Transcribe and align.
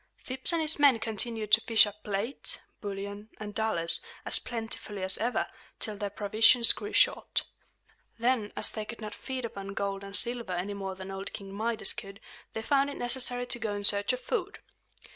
Phips 0.17 0.51
and 0.51 0.63
his 0.63 0.79
men 0.79 0.97
continued 0.97 1.51
to 1.51 1.61
fish 1.61 1.85
up 1.85 2.01
plate, 2.03 2.59
bullion, 2.81 3.29
and 3.39 3.53
dollars, 3.53 4.01
as 4.25 4.39
plentifully 4.39 5.03
as 5.03 5.15
ever, 5.19 5.45
till 5.77 5.95
their 5.95 6.09
provisions 6.09 6.73
grew 6.73 6.91
short. 6.91 7.43
Then, 8.17 8.51
as 8.55 8.71
they 8.71 8.83
could 8.83 8.99
not 8.99 9.13
feed 9.13 9.45
upon 9.45 9.75
gold 9.75 10.03
and 10.03 10.15
silver 10.15 10.53
any 10.53 10.73
more 10.73 10.95
than 10.95 11.11
old 11.11 11.33
King 11.33 11.53
Midas 11.53 11.93
could, 11.93 12.19
they 12.53 12.63
found 12.63 12.89
it 12.89 12.97
necessary 12.97 13.45
to 13.45 13.59
go 13.59 13.75
in 13.75 13.83
search 13.83 14.11
of 14.11 14.21
food. 14.21 14.57